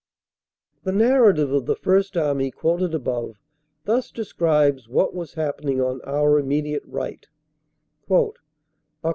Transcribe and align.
The 0.83 0.91
narrative 0.91 1.51
of 1.53 1.67
the 1.67 1.75
First 1.75 2.17
Army, 2.17 2.49
quoted 2.49 2.95
above, 2.95 3.35
thus 3.85 4.09
describes 4.09 4.89
what 4.89 5.13
was 5.13 5.35
happening 5.35 5.79
on 5.79 6.01
our 6.05 6.39
immediate 6.39 6.81
right: 6.87 7.27
"Oct. 8.09 8.33